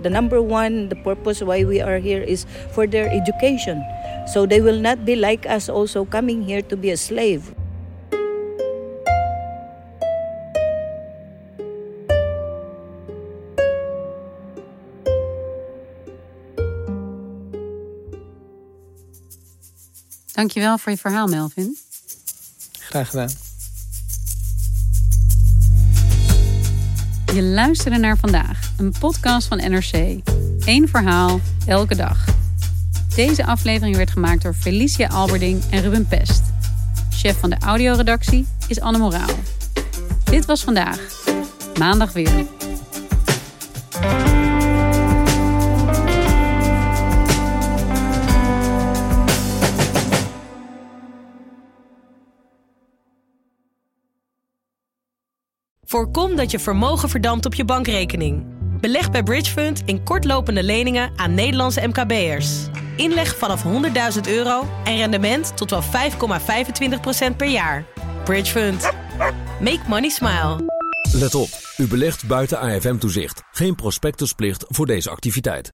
The 0.00 0.08
number 0.08 0.38
one, 0.38 0.86
the 0.86 0.96
purpose 0.96 1.44
why 1.44 1.66
we 1.66 1.84
are 1.84 2.00
here 2.00 2.24
is 2.26 2.44
for 2.70 2.88
their 2.88 3.06
education. 3.06 3.84
So 4.26 4.46
they 4.46 4.60
will 4.60 4.80
not 4.80 5.04
be 5.04 5.16
like 5.16 5.48
us 5.48 5.68
also 5.68 6.04
coming 6.04 6.42
here 6.44 6.66
to 6.66 6.76
be 6.76 6.90
a 6.90 6.96
slave. 6.96 7.40
Dankjewel 20.32 20.78
voor 20.78 20.92
je 20.92 20.98
verhaal, 20.98 21.26
Melvin. 21.26 21.76
Graag 22.78 23.08
gedaan. 23.08 23.30
Je 27.34 27.42
luisterde 27.42 27.98
naar 27.98 28.16
vandaag, 28.16 28.70
een 28.76 28.94
podcast 28.98 29.48
van 29.48 29.56
NRC. 29.56 30.20
Eén 30.64 30.88
verhaal, 30.88 31.40
elke 31.66 31.96
dag. 31.96 32.35
Deze 33.16 33.46
aflevering 33.46 33.96
werd 33.96 34.10
gemaakt 34.10 34.42
door 34.42 34.54
Felicia 34.54 35.08
Alberding 35.08 35.62
en 35.70 35.82
Ruben 35.82 36.06
Pest. 36.06 36.42
Chef 37.10 37.38
van 37.40 37.50
de 37.50 37.56
audioredactie 37.58 38.46
is 38.68 38.80
Anne 38.80 38.98
Moraal. 38.98 39.34
Dit 40.24 40.44
was 40.44 40.64
vandaag. 40.64 41.24
Maandag 41.78 42.12
weer. 42.12 42.46
Voorkom 55.84 56.36
dat 56.36 56.50
je 56.50 56.58
vermogen 56.58 57.08
verdampt 57.08 57.46
op 57.46 57.54
je 57.54 57.64
bankrekening. 57.64 58.55
Beleg 58.86 59.10
bij 59.10 59.22
Bridgefund 59.22 59.82
in 59.84 60.02
kortlopende 60.02 60.62
leningen 60.62 61.12
aan 61.16 61.34
Nederlandse 61.34 61.86
MKB'ers. 61.86 62.48
Inleg 62.96 63.36
vanaf 63.36 63.64
100.000 63.64 64.20
euro 64.28 64.68
en 64.84 64.96
rendement 64.96 65.56
tot 65.56 65.70
wel 65.70 65.82
5,25% 65.82 67.36
per 67.36 67.48
jaar. 67.48 67.84
Bridgefund. 68.24 68.92
Make 69.60 69.80
money 69.88 70.08
smile. 70.08 70.56
Let 71.12 71.34
op, 71.34 71.48
u 71.76 71.86
belegt 71.86 72.26
buiten 72.26 72.58
AFM-toezicht. 72.58 73.42
Geen 73.50 73.74
prospectusplicht 73.74 74.64
voor 74.68 74.86
deze 74.86 75.10
activiteit. 75.10 75.72